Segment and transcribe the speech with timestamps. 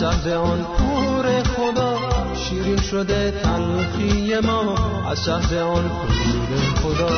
[0.00, 1.98] شهر آن پور خدا
[2.34, 4.78] شیرین شده تلخی ما
[5.10, 7.10] از شهر آن پور خدا.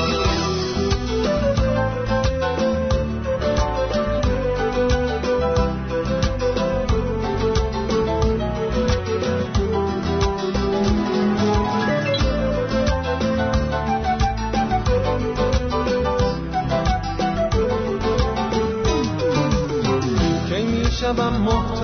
[21.01, 21.82] شبم محتاج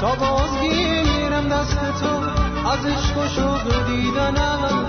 [0.00, 2.12] تا بازگیرم دست تو
[2.70, 4.84] از عشق شوق دیدنم.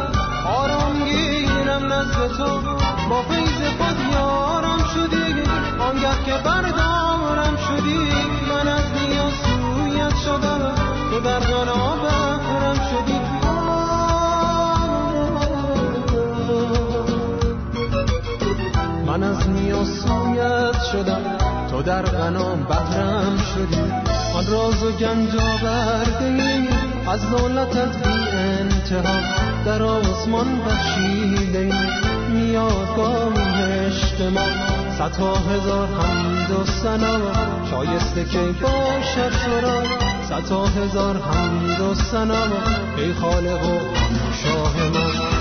[0.46, 2.62] آرام گیرم نزد تو
[3.10, 5.42] با فیض خود یارم شدی.
[5.80, 8.00] آنگه که بردارم شدی
[8.50, 10.76] من از نیاز سویت شدم.
[11.12, 13.20] تو در غنا بهرم شدی.
[19.08, 21.38] من از نیاز سویت شدم.
[21.72, 24.11] تو در غنام بهرم شدی.
[24.34, 26.68] آن راز و گنج آورده
[27.08, 29.20] از دولتت بی انتها
[29.66, 31.74] در آسمان بخشیده
[32.30, 33.32] میاد با
[33.64, 34.52] اجتماع
[34.98, 37.18] صدها هزار حمد و سنا
[37.72, 39.84] شایسته که باشد تو را
[40.30, 42.44] صدها هزار حمد و سنا
[42.98, 43.80] ای خالق و
[44.44, 45.41] شاه ما.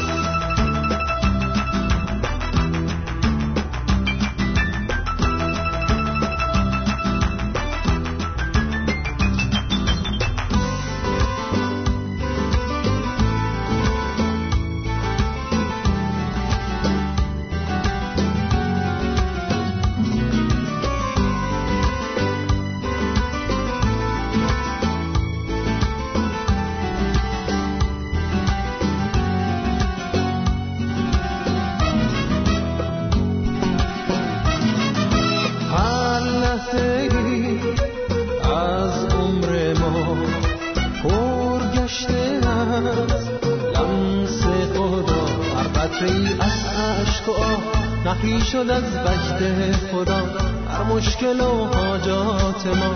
[48.23, 50.23] شد از وجد خدا.
[50.71, 52.95] هر مشکل و حاجات ما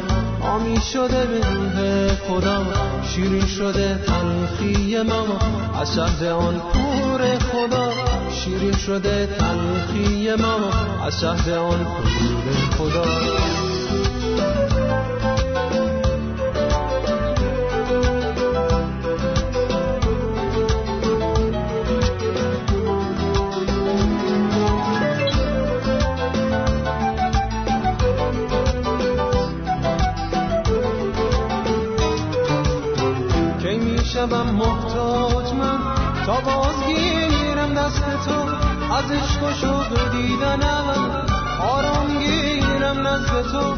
[0.49, 2.63] آمی شده به روح خدا.
[3.15, 5.39] شیرین شده تلخی ما
[5.81, 7.93] از شهر آن پور خدا.
[8.45, 10.71] شیرین شده تلخی ما
[11.07, 13.05] از شهر آن پور خدا.
[39.05, 40.87] از عشق و دیدنم
[41.61, 43.75] آرام گیرم نزد تو.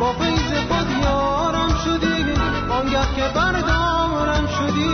[0.00, 2.32] با فیض خود یارم شدی.
[2.70, 4.88] آنگه که بردارم شدی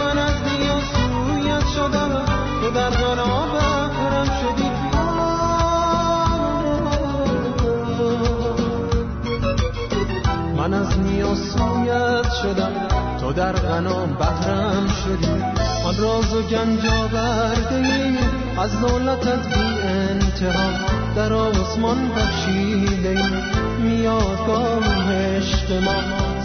[0.00, 2.24] من از نیاز سویت شدم.
[2.60, 4.70] تو در غنا بهرم شدی.
[10.56, 12.72] من از نیاز سویت شدم.
[13.20, 15.42] تو در غنام بهرم شدی.
[15.84, 20.70] آن راز و گنج آورده از دولتت بی انتها
[21.16, 23.22] در آسمان بخشیده
[23.78, 25.94] میاد گام عشق ما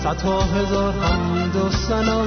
[0.03, 2.25] صدها هزار حمد و سنا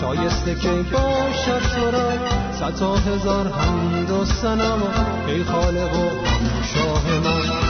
[0.00, 2.10] شایسته که باشد تو را
[2.52, 4.78] صدها هزار حمد و سنا
[5.26, 6.08] ای خالق و
[6.74, 7.69] شاه ما.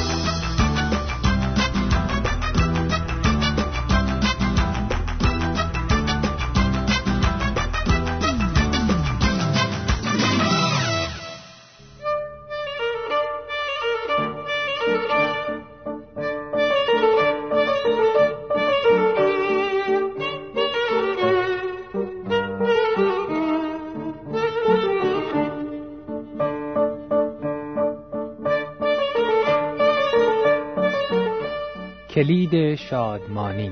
[32.31, 33.71] کلید شادمانی.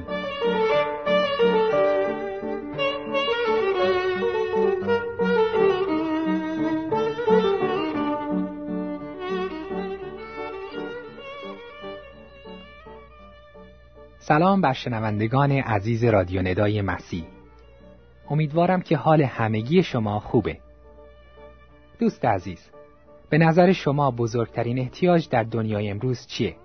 [14.18, 17.24] سلام بر شنوندگان عزیز رادیو ندای مسیح.
[18.30, 20.58] امیدوارم که حال همگی شما خوبه.
[21.98, 22.70] دوست عزیز
[23.30, 26.56] به نظر شما بزرگترین احتیاج در دنیای امروز چیه؟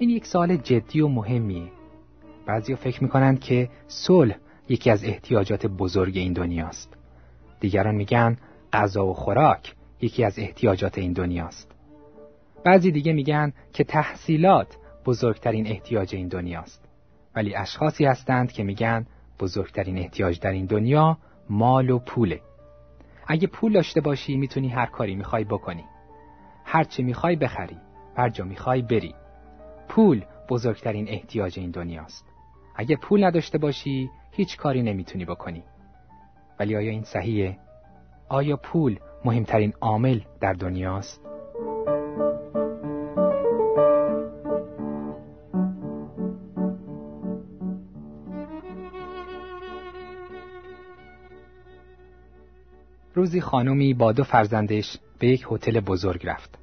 [0.00, 1.72] این یک سال جدی و مهمیه
[2.46, 4.36] بعضی فکر می‌کنند که صلح
[4.68, 6.96] یکی از احتیاجات بزرگ این دنیاست
[7.60, 8.36] دیگران میگن
[8.72, 11.74] غذا و خوراک یکی از احتیاجات این دنیاست.
[12.64, 16.84] بعضی دیگه میگن که تحصیلات بزرگترین احتیاج این دنیاست.
[17.34, 19.06] ولی اشخاصی هستند که میگن
[19.40, 21.18] بزرگترین احتیاج در این دنیا
[21.50, 22.40] مال و پوله.
[23.26, 25.84] اگه پول داشته باشی می‌تونی هر کاری می‌خوای بکنی.
[26.64, 27.76] هر چی می‌خوای بخری.
[28.16, 29.14] هر جا می‌خوای بری.
[29.88, 32.24] پول بزرگترین احتیاج این دنیاست.
[32.76, 35.62] اگه پول نداشته باشی هیچ کاری نمی‌تونی بکنی.
[36.60, 37.58] ولی آیا این صحیحه؟
[38.28, 41.28] آیا پول مهمترین عامل در دنیاست؟
[53.14, 56.58] روزی خانمی با دو فرزندش به یک هتل بزرگ رفت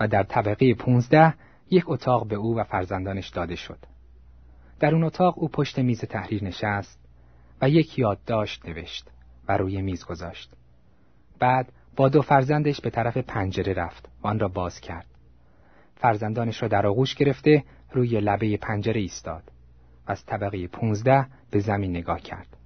[0.00, 1.34] و در طبقه 15
[1.70, 3.78] یک اتاق به او و فرزندانش داده شد.
[4.80, 6.98] در اون اتاق او پشت میز تحریر نشست
[7.62, 9.10] و یک یادداشت نوشت
[9.48, 10.52] و روی میز گذاشت.
[11.38, 15.06] بعد با دو فرزندش به طرف پنجره رفت و آن را باز کرد.
[15.96, 19.42] فرزندانش را در آغوش گرفته روی لبه پنجره ایستاد
[20.06, 22.56] و از طبقه پونزده به زمین نگاه کرد.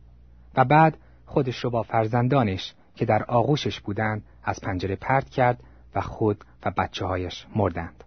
[0.56, 5.60] و بعد خودش رو با فرزندانش که در آغوشش بودند از پنجره پرت کرد
[5.94, 8.04] و خود و بچه هایش مردند.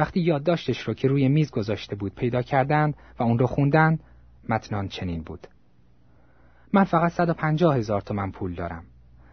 [0.00, 4.02] وقتی یادداشتش رو که روی میز گذاشته بود پیدا کردند و اون رو خوندند
[4.48, 5.46] متنان چنین بود.
[6.72, 8.84] من فقط 150 هزار تومن پول دارم.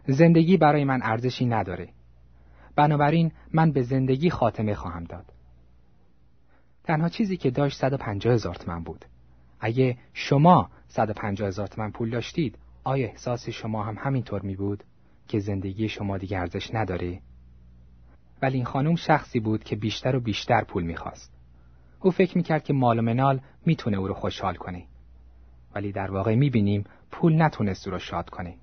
[0.07, 1.89] زندگی برای من ارزشی نداره.
[2.75, 5.25] بنابراین من به زندگی خاتمه خواهم داد.
[6.83, 9.05] تنها چیزی که داشت 150 هزار تومن بود.
[9.59, 14.83] اگه شما 150 هزار تومن پول داشتید آیا احساس شما هم همینطور می بود
[15.27, 17.21] که زندگی شما دیگه ارزش نداره؟
[18.41, 21.33] ولی این خانم شخصی بود که بیشتر و بیشتر پول می‌خواست.
[21.99, 24.83] او فکر می‌کرد که مال و منال می‌تونه او رو خوشحال کنه.
[25.75, 28.55] ولی در واقع می‌بینیم پول نتونست او رو شاد کنه.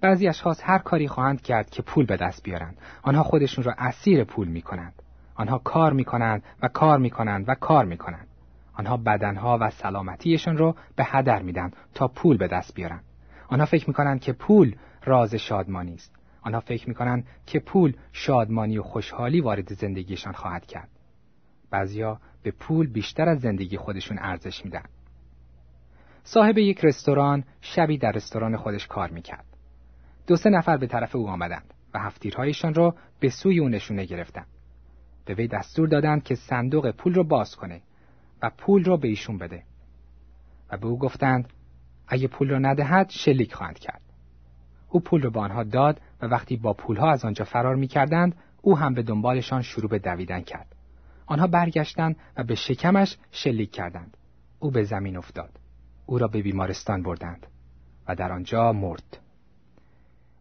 [0.00, 2.78] بعضی اشخاص هر کاری خواهند کرد که پول به دست بیارند.
[3.02, 5.02] آنها خودشون را اسیر پول می‌کنند.
[5.34, 8.28] آنها کار می‌کنند و کار می‌کنند و کار می‌کنند.
[8.74, 13.00] آنها بدنها و سلامتیشان رو به هدر میدن تا پول به دست بیارن.
[13.48, 16.14] آنها فکر می‌کنند که پول راز شادمانی است.
[16.44, 20.88] آنها فکر می‌کنند که پول شادمانی و خوشحالی وارد زندگیشان خواهد کرد.
[21.70, 24.84] بعضیا به پول بیشتر از زندگی خودشون ارزش میدن.
[26.22, 29.44] صاحب یک رستوران شبی در رستوران خودش کار می‌کرد.
[30.26, 34.46] دو سه نفر به طرف او آمدند و هفتیرهایشان را به سوی او نشونه گرفتند.
[35.24, 37.82] به وی دستور دادند که صندوق پول را باز کنه
[38.42, 39.62] و پول را به ایشون بده.
[40.70, 41.52] و به او گفتند
[42.08, 44.03] اگه پول را ندهد شلیک خواهند کرد.
[44.94, 48.34] او پول را به آنها داد و وقتی با پولها از آنجا فرار می کردند
[48.62, 50.74] او هم به دنبالشان شروع به دویدن کرد.
[51.26, 54.16] آنها برگشتند و به شکمش شلیک کردند.
[54.58, 55.50] او به زمین افتاد.
[56.06, 57.46] او را به بیمارستان بردند
[58.08, 59.18] و در آنجا مرد.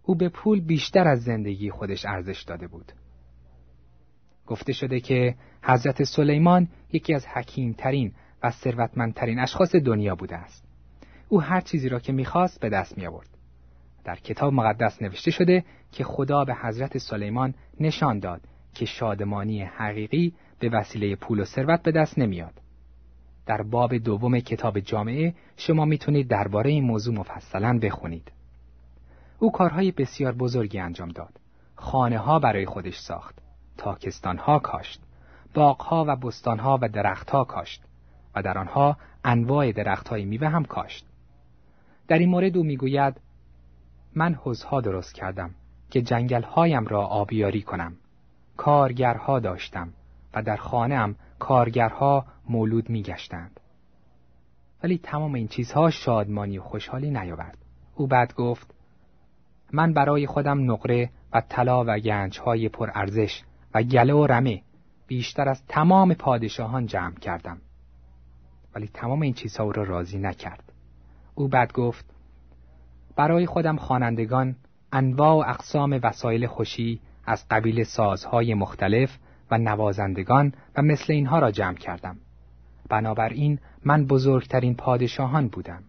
[0.03, 2.91] او به پول بیشتر از زندگی خودش ارزش داده بود.
[4.47, 10.63] گفته شده که حضرت سلیمان یکی از حکیمترین و ثروتمندترین اشخاص دنیا بوده است.
[11.29, 13.32] او هر چیزی را که می‌خواست به دست می آورد.
[14.03, 18.41] در کتاب مقدس نوشته شده که خدا به حضرت سلیمان نشان داد
[18.73, 22.53] که شادمانی حقیقی به وسیله پول و ثروت به دست نمیاد.
[23.45, 28.31] در باب دوم کتاب جامعه شما می‌تونید درباره این موضوع مفصلا بخونید.
[29.39, 31.39] او کارهای بسیار بزرگی انجام داد.
[31.75, 33.39] خانه ها برای خودش ساخت.
[33.77, 35.01] تاکستان ها کاشت.
[35.53, 37.83] باغ ها و بستان ها و درخت ها کاشت.
[38.35, 41.05] و در آنها انواع درخت های میوه هم کاشت.
[42.07, 43.21] در این مورد او می‌گوید
[44.15, 45.55] من حوزها درست کردم
[45.89, 47.93] که جنگل هایم را آبیاری کنم.
[48.57, 49.93] کارگرها داشتم
[50.33, 53.59] و در خانهام کارگرها مولود میگشتند.
[54.83, 57.57] ولی تمام این چیزها شادمانی و خوشحالی نیاورد.
[57.95, 58.73] او بعد گفت
[59.71, 63.43] من برای خودم نقره و طلا و گنجهای پر ارزش
[63.73, 64.61] و گله و رمه
[65.07, 67.57] بیشتر از تمام پادشاهان جمع کردم.
[68.75, 70.73] ولی تمام این چیزها او را راضی نکرد.
[71.35, 72.05] او بعد گفت
[73.15, 74.55] برای خودم خوانندگان
[74.91, 79.17] انواع و اقسام وسایل خوشی از قبیل سازهای مختلف
[79.51, 82.17] و نوازندگان و مثل اینها را جمع کردم.
[82.89, 85.83] بنابراین من بزرگترین پادشاهان بودم.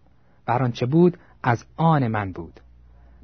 [0.47, 2.59] و آنچه بود از آن من بود.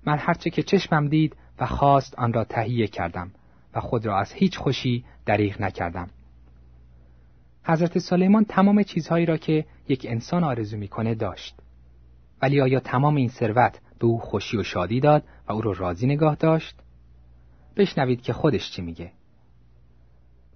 [0.05, 3.31] من هرچه که چشمم دید و خواست آن را تهیه کردم
[3.73, 6.09] و خود را از هیچ خوشی دریغ نکردم.
[7.63, 11.55] حضرت سلیمان تمام چیزهایی را که یک انسان آرزو می‌کنه داشت.
[12.41, 16.07] ولی آیا تمام این ثروت به او خوشی و شادی داد و او را راضی
[16.07, 16.75] نگاه داشت؟
[17.75, 19.11] بشنوید که خودش چی میگه.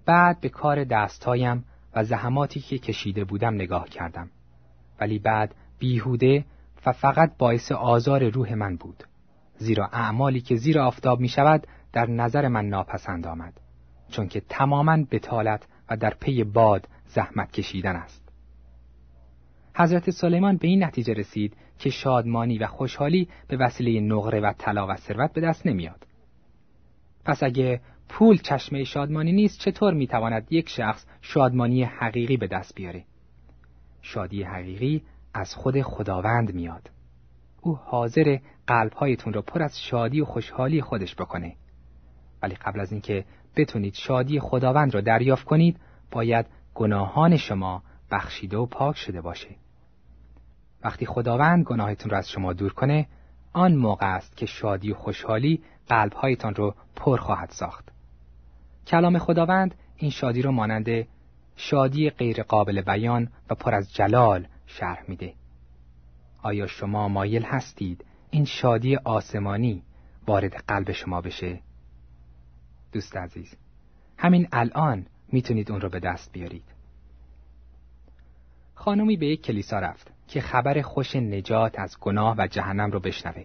[0.06, 4.30] بعد به کار دستهایم و زحماتی که کشیده بودم نگاه کردم.
[5.00, 6.44] ولی بعد بیهوده
[6.86, 9.04] و فقط باعث آزار روح من بود
[9.58, 13.60] زیرا اعمالی که زیر آفتاب می شود در نظر من ناپسند آمد
[14.08, 18.28] چون که تماما بتالت و در پی باد زحمت کشیدن است
[19.74, 24.86] حضرت سلیمان به این نتیجه رسید که شادمانی و خوشحالی به وسیله نقره و طلا
[24.86, 26.06] و ثروت به دست نمیاد.
[27.24, 33.04] پس اگه پول چشمه شادمانی نیست چطور می‌تواند یک شخص شادمانی حقیقی به دست بیاره؟
[34.02, 35.02] شادی حقیقی
[35.34, 36.90] از خود خداوند میاد.
[37.60, 41.56] او حاضر قلبهایتون را پر از شادی و خوشحالی خودش بکنه.
[42.42, 43.24] ولی قبل از اینکه
[43.56, 45.80] بتونید شادی خداوند را دریافت کنید
[46.10, 49.48] باید گناهان شما بخشیده و پاک شده باشه.
[50.84, 53.06] وقتی خداوند گناهتون را از شما دور کنه
[53.52, 57.88] آن موقع است که شادی و خوشحالی قلبهایتان رو پر خواهد ساخت.
[58.86, 61.06] کلام خداوند این شادی رو مانند
[61.56, 65.34] شادی غیر قابل بیان و پر از جلال شرح میده.
[66.42, 69.82] آیا شما مایل هستید این شادی آسمانی
[70.26, 71.60] وارد قلب شما بشه؟
[72.92, 73.54] دوست عزیز
[74.18, 76.64] همین الان می‌تونید اون رو به دست بیارید.
[78.74, 80.15] خانمی به یک کلیسا رفت.
[80.28, 83.44] که خبر خوش نجات از گناه و جهنم رو بشنوه.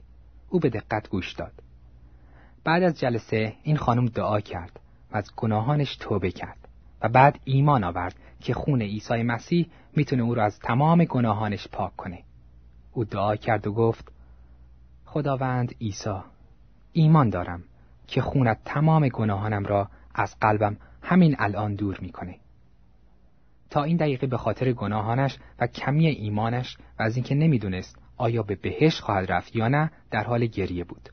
[0.50, 1.54] او به دقت گوش داد.
[2.64, 4.80] بعد از جلسه این خانم دعا کرد
[5.12, 6.68] و از گناهانش توبه کرد
[7.02, 11.96] و بعد ایمان آورد که خون عیسی مسیح می‌تونه او را از تمام گناهانش پاک
[11.96, 12.24] کنه.
[12.94, 14.12] او دعا کرد و گفت
[15.06, 16.20] خداوند عیسی
[16.94, 17.64] ایمان دارم
[18.08, 22.36] که خونت تمام گناهانم را از قلبم همین الان دور می‌کنه.
[23.72, 28.56] تا این دقیقه به خاطر گناهانش و کمی ایمانش و از اینکه نمی‌دونست آیا به
[28.56, 31.10] بهش خواهد رفت یا نه در حال گریه بود.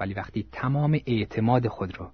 [0.00, 2.12] ولی وقتی تمام اعتماد خود را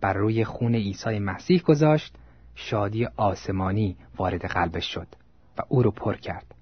[0.00, 2.14] بر روی خون عیسی مسیح گذاشت
[2.54, 5.08] شادی آسمانی وارد قلبش شد
[5.58, 6.54] و او رو پر کرد.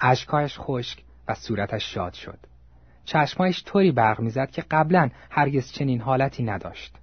[0.00, 2.38] اشکایش خشک و صورتش شاد شد.
[3.04, 6.96] چشمایش طوری برق می‌زد که قبلا هرگز چنین حالتی نداشت.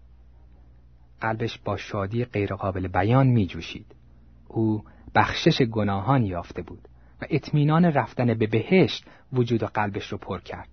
[1.22, 4.01] قلبش با شادی غیرقابل بیان می جوشید.
[4.52, 4.84] او
[5.16, 6.88] بخشش گناهان یافته بود
[7.22, 10.70] و اطمینان رفتن به بهشت وجود و قلبش رو پر کرد.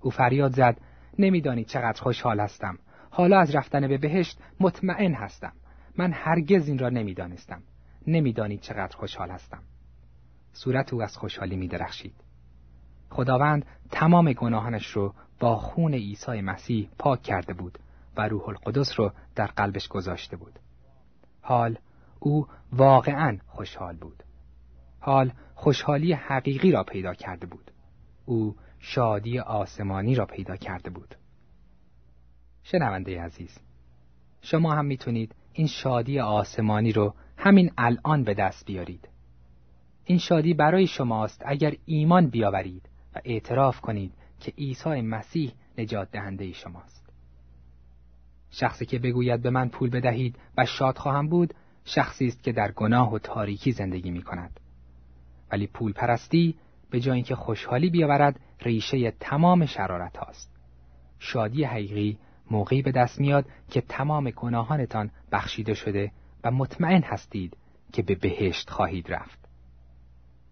[0.00, 0.80] او فریاد زد
[1.18, 2.78] نمیدانی چقدر خوشحال هستم.
[3.10, 5.52] حالا از رفتن به بهشت مطمئن هستم.
[5.98, 7.62] من هرگز این را نمی‌دانستم.
[8.06, 9.62] نمیدانی چقدر خوشحال هستم.
[10.52, 12.14] صورت او از خوشحالی می درخشید.
[13.10, 17.78] خداوند تمام گناهانش رو با خون عیسی مسیح پاک کرده بود
[18.16, 20.58] و روح القدس رو در قلبش گذاشته بود.
[21.42, 21.78] حال
[22.20, 24.22] او واقعا خوشحال بود.
[25.00, 27.70] حال خوشحالی حقیقی را پیدا کرده بود.
[28.24, 31.14] او شادی آسمانی را پیدا کرده بود.
[32.62, 33.58] شنونده عزیز،
[34.40, 39.08] شما هم می‌تونید این شادی آسمانی رو همین الان به دست بیارید.
[40.04, 46.52] این شادی برای شماست اگر ایمان بیاورید و اعتراف کنید که عیسی مسیح نجات دهنده
[46.52, 47.12] شماست.
[48.50, 51.54] شخصی که بگوید به من پول بدهید و شاد خواهم بود
[51.86, 54.60] شخصی است که در گناه و تاریکی زندگی می کند.
[55.52, 56.54] ولی پول پرستی
[56.90, 60.56] به جای اینکه خوشحالی بیاورد ریشه تمام شرارت هاست.
[61.18, 62.18] شادی حقیقی
[62.50, 66.12] موقعی به دست میاد که تمام گناهانتان بخشیده شده
[66.44, 67.56] و مطمئن هستید
[67.92, 69.48] که به بهشت خواهید رفت.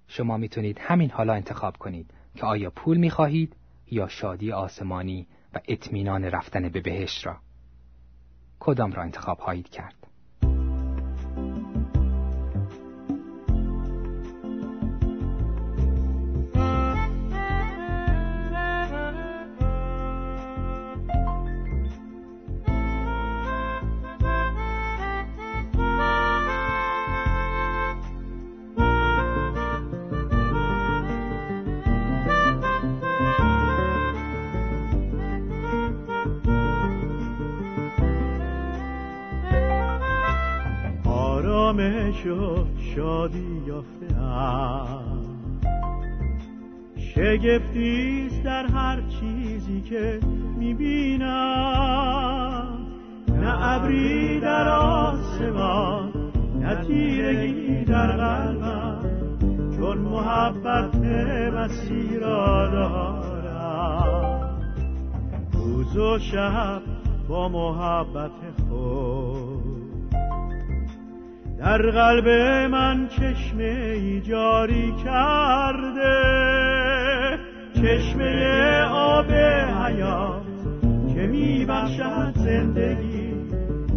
[0.09, 3.57] شما می‌تونید همین حالا انتخاب کنید که آیا پول می‌خواهید
[3.91, 7.37] یا شادی آسمانی و اطمینان رفتن به بهشت را
[8.61, 10.03] کدام را انتخاب خواهید کرد
[47.35, 50.21] شگفتیست در هر چیزی که
[50.59, 51.29] می‌بینم.
[53.29, 56.12] نه ابری در آسمان
[56.61, 58.99] نه تیرگی در قلبم.
[59.76, 60.95] چون محبت
[61.55, 63.25] مسیر را دارم.
[65.53, 66.83] روز و شب
[67.29, 68.31] با محبت
[68.69, 69.53] خود
[71.64, 72.28] در قلب
[72.71, 76.18] من چشمه جاری کرده.
[77.75, 79.33] چشمه آب
[79.85, 80.42] حیات
[81.14, 83.35] که می بخشد زندگی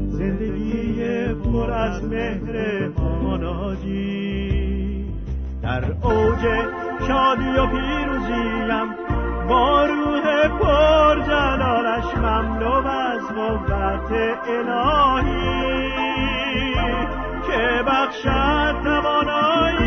[0.10, 2.88] زندگی پر از مهر
[3.24, 5.06] مناجی.
[5.64, 6.42] در اوج
[7.08, 8.96] شادی و پیروزیم
[9.50, 14.12] با روح پر جلالش مملو از قوت
[14.50, 15.87] الهی.
[17.48, 19.87] که بخشد توانایی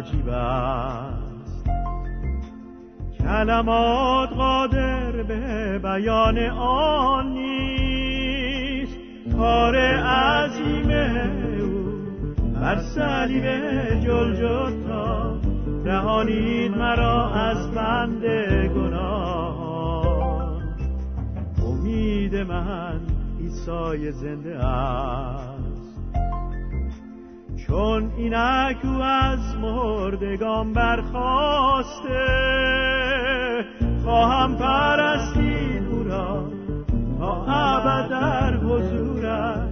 [0.00, 1.64] عجیب است.
[3.18, 8.98] کلمات قادر به بیان آن نیست.
[9.36, 10.90] کار عظیم
[11.60, 11.92] او
[12.60, 13.44] بر صلیب
[14.00, 15.40] جلجتا
[15.84, 18.24] رهانید مرا از بند
[18.74, 20.62] گناه.
[21.66, 23.00] امید من
[23.40, 25.29] عیسی زنده است.
[27.70, 32.26] چون اینک او از مردگان برخواسته
[34.04, 36.44] خواهم پرستید او را
[37.18, 39.70] تا ابد در حضورش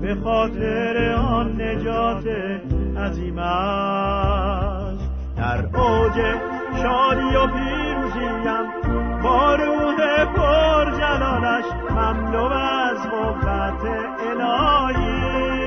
[0.00, 2.24] به خاطر آن نجات
[2.96, 3.40] عظیمش
[5.36, 6.14] در اوج
[6.82, 8.44] شادی و پیروزیم
[9.22, 13.84] با روح پر جلالش مملو از قوت
[14.30, 15.59] الهی.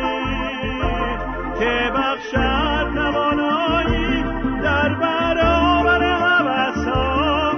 [1.64, 4.24] که بخشد توانایی
[4.64, 7.52] در برابر حوثا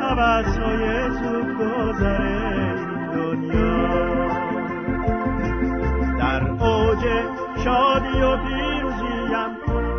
[0.00, 2.74] حوثای زود گذره
[3.14, 4.28] دنیا.
[6.18, 7.04] در اوج
[7.64, 9.50] شادی و پیروزیم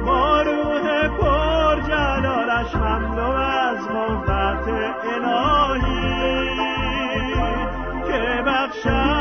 [0.05, 4.67] با روح پر جلالش مملو از قوت
[5.05, 6.55] الهی
[8.07, 9.12] که بخشد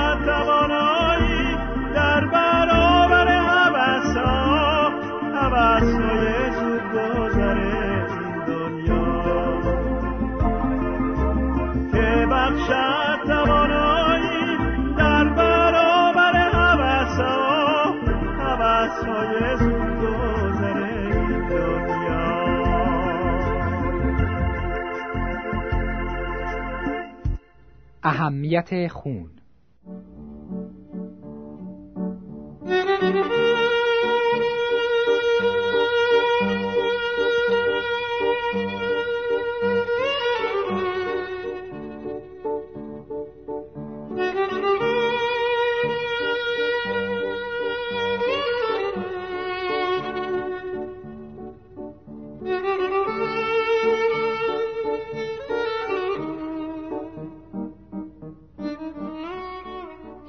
[28.03, 29.31] اهمیت خون.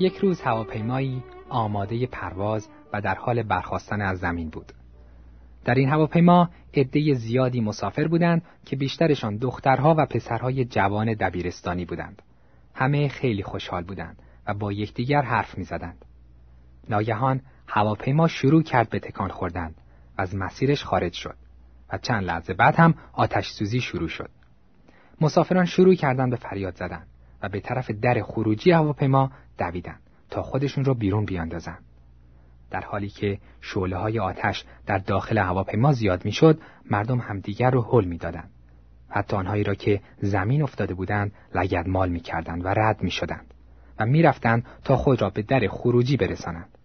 [0.03, 4.71] یک روز هواپیمایی آماده پرواز و در حال برخواستن از زمین بود.
[5.65, 12.21] در این هواپیما عده زیادی مسافر بودند که بیشترشان دخترها و پسرهای جوان دبیرستانی بودند.
[12.75, 16.05] همه خیلی خوشحال بودند و با یکدیگر حرف می‌زدند.
[16.89, 19.75] ناگهان هواپیما شروع کرد به تکان خوردن
[20.17, 21.35] و از مسیرش خارج شد
[21.93, 24.29] و چند لحظه بعد هم آتش سوزی شروع شد.
[25.21, 27.03] مسافران شروع کردند به فریاد زدن
[27.43, 31.83] و به طرف در خروجی هواپیما دویدند تا خودشون را بیرون بیاندازند.
[32.71, 36.61] در حالی که شعله های آتش در داخل هواپیما زیاد می‌شد،
[36.91, 38.49] مردم همدیگر رو حل می‌دادند.
[39.09, 43.53] حتی آنهایی را که زمین افتاده بودند لگدمال می‌کردند و رد می‌شدند
[43.99, 46.77] و می‌رفتند تا خود را به در خروجی برسانند.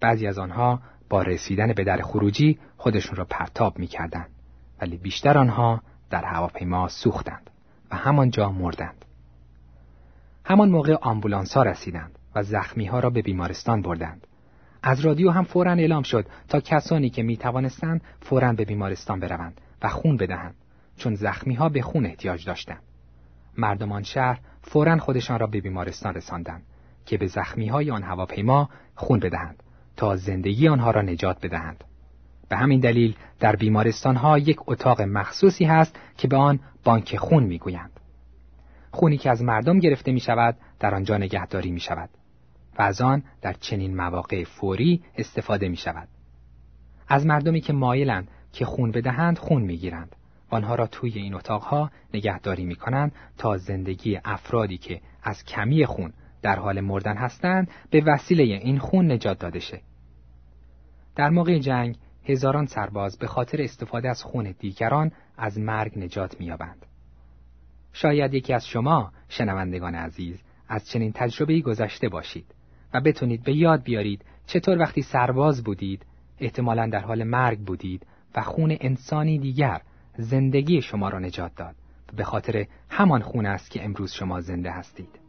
[0.00, 4.30] بعضی از آنها با رسیدن به در خروجی خودشون را پرتاب می‌کردند
[4.80, 7.50] ولی بیشتر آنها در هواپیما سوختند
[7.90, 9.03] و همانجا مردند.
[10.44, 14.26] همان موقع آمبولانس ها رسیدند و زخمی ها را به بیمارستان بردند.
[14.82, 19.60] از رادیو هم فورا اعلام شد تا کسانی که می توانستند فورا به بیمارستان بروند
[19.82, 20.54] و خون بدهند
[20.96, 22.82] چون زخمی ها به خون احتیاج داشتند.
[23.58, 26.62] مردمان شهر فورا خودشان را به بیمارستان رساندند
[27.06, 29.62] که به زخمی های آن هواپیما خون بدهند
[29.96, 31.84] تا زندگی آنها را نجات بدهند.
[32.48, 37.44] به همین دلیل در بیمارستان ها یک اتاق مخصوصی هست که به آن بانک خون
[37.44, 37.93] می‌گویند.
[38.94, 42.10] خونی که از مردم گرفته می شود در آنجا نگهداری می شود
[42.78, 46.08] و از آن در چنین مواقع فوری استفاده می شود.
[47.08, 50.16] از مردمی که مایلند که خون بدهند خون می گیرند
[50.50, 56.12] آنها را توی این اتاقها نگهداری می کنند تا زندگی افرادی که از کمی خون
[56.42, 59.80] در حال مردن هستند به وسیله این خون نجات داده شه.
[61.16, 66.86] در موقع جنگ هزاران سرباز به خاطر استفاده از خون دیگران از مرگ نجات می‌یابند.
[67.94, 72.46] شاید یکی از شما شنوندگان عزیز از چنین تجربه‌ای گذشته باشید
[72.94, 76.06] و بتونید به یاد بیارید چطور وقتی سرباز بودید
[76.40, 79.80] احتمالا در حال مرگ بودید و خون انسانی دیگر
[80.16, 81.74] زندگی شما را نجات داد
[82.12, 85.23] و به خاطر همان خون است که امروز شما زنده هستید.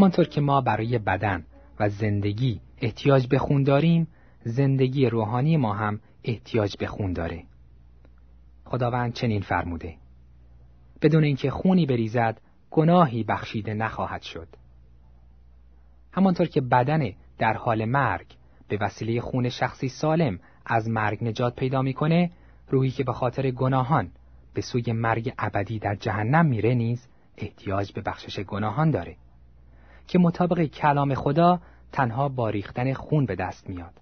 [0.00, 1.44] همانطور که ما برای بدن
[1.80, 4.08] و زندگی احتیاج به خون داریم
[4.44, 7.44] زندگی روحانی ما هم احتیاج به خون داره.
[8.64, 9.94] خداوند چنین فرموده.
[11.02, 14.48] بدون اینکه خونی بریزد گناهی بخشیده نخواهد شد.
[16.12, 18.26] همانطور که بدن در حال مرگ
[18.68, 22.30] به وسیله خون شخصی سالم از مرگ نجات پیدا می‌کنه
[22.68, 24.10] روحی که به خاطر گناهان
[24.54, 29.16] به سوی مرگ ابدی در جهنم میره نیز احتیاج به بخشش گناهان داره.
[30.10, 31.60] که مطابق کلام خدا
[31.92, 33.92] تنها با ریختن خون به دست میاد.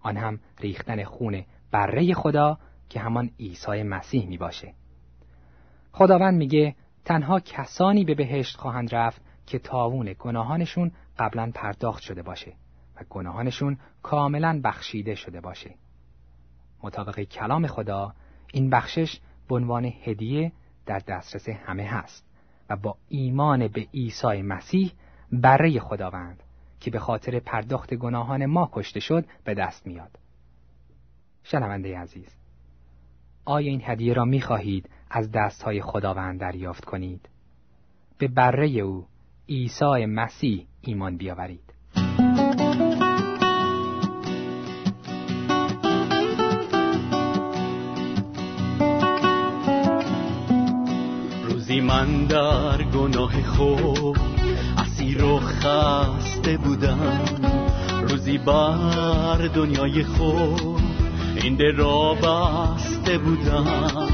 [0.00, 4.74] آن هم ریختن خون بره خدا که همان عیسی مسیح می باشه
[5.92, 12.52] خداوند میگه تنها کسانی به بهشت خواهند رفت که تاوون گناهانشون قبلا پرداخت شده باشه
[12.96, 15.74] و گناهانشون کاملا بخشیده شده باشه.
[16.82, 18.12] مطابق کلام خدا
[18.52, 20.52] این بخشش به عنوان هدیه
[20.86, 22.24] در دسترس همه هست
[22.70, 24.92] و با ایمان به عیسی مسیح
[25.32, 26.42] بره خداوند
[26.80, 30.18] که به خاطر پرداخت گناهان ما کشته شد به دست میاد.
[31.42, 32.36] شنونده عزیز
[33.44, 37.28] آیا این هدیه را می خواهید از دستهای خداوند دریافت کنید؟
[38.18, 39.06] به بره او
[39.48, 41.74] عیسی مسیح ایمان بیاورید.
[51.44, 54.33] روزی من در گناه خود
[55.14, 57.24] اسیر و خسته بودم.
[58.08, 60.82] روزی بر دنیای خود
[61.36, 64.08] این را بسته بودم.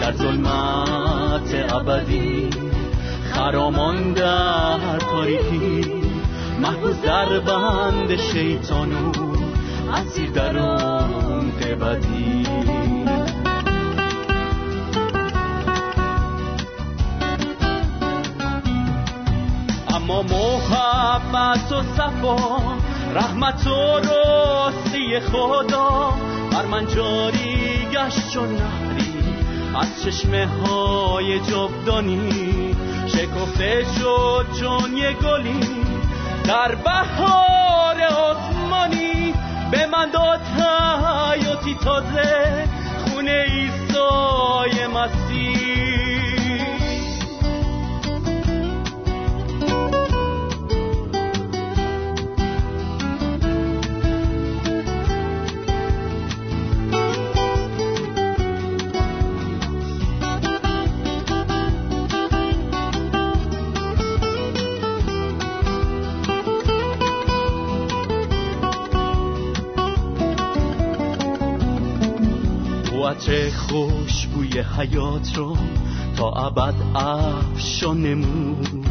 [0.00, 2.50] در ظلمت ابدی
[3.32, 5.80] خرامان در تاریکی.
[6.60, 9.12] محبوز در بند شیطانو
[9.92, 12.45] اسیر در اون قبدی
[20.08, 22.36] اما محبت و صفا
[23.14, 26.12] رحمت و راستی خدا
[26.52, 29.14] بر من جاری گشت چون نهری.
[29.80, 32.30] از چشمه های جبدانی
[33.06, 35.60] شکفته شد چون یه گلی.
[36.44, 39.34] در بهار آسمانی
[39.70, 42.68] به من داد حیاتی تازه
[43.04, 45.95] خونه ایسای مسیح
[73.06, 75.56] عطر خوشبوی حیات رو
[76.16, 78.86] تا ابد افشان نمود.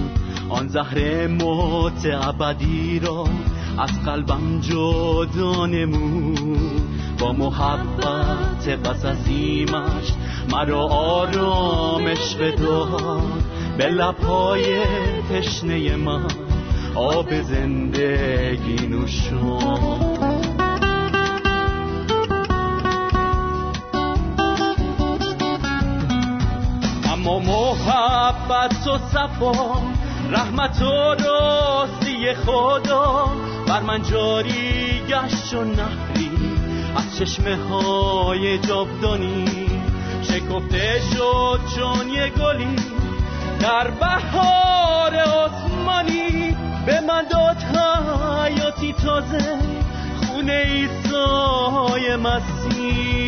[0.50, 3.28] آن زهر موت ابدی را
[3.78, 6.82] از قلبم جدا نمود.
[7.20, 8.68] با محبت
[9.06, 10.14] عظیمش
[10.52, 13.44] مرا آرامش بداد.
[13.78, 14.84] به لبهای
[15.30, 16.28] تشنه من
[16.96, 20.35] آب زندگی نوشان.
[28.50, 29.82] محبت و صفا
[30.30, 33.30] رحمت و راستی خدا.
[33.68, 36.32] بر من جاری گشت و نهری
[36.96, 39.46] از چشمه های جابدانی
[40.22, 42.76] شکفته شد چون یه گلی
[43.60, 46.58] در بهار آسمانی.
[46.86, 49.60] به من داد حیاتی تازه
[50.28, 53.25] خونه ایسای مسیح.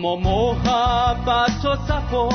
[0.00, 2.28] اما محبت و صفا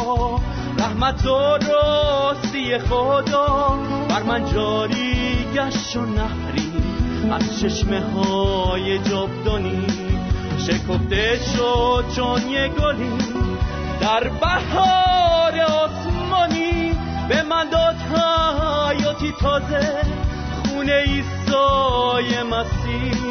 [0.80, 3.80] رحمت و راستی خدا.
[4.10, 6.74] بر من جاری گشت و نهری
[7.32, 9.88] از چشمه های جبدانی
[10.58, 13.18] شکفته شد چون یه گلی
[14.00, 16.92] در بهار آسمانی.
[17.30, 20.02] به من داد حیاتی تازه
[20.66, 23.22] خونه ایسای مسیح.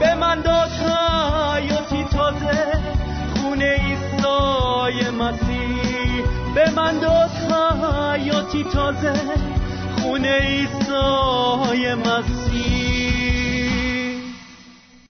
[0.00, 2.93] به من داد حیاتی تازه
[3.64, 6.24] ایسای مسیح.
[6.54, 9.12] به من داد حیاتی تازه.
[10.02, 12.43] خونه ایسای مسیح.